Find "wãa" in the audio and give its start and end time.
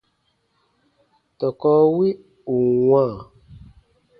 2.87-3.13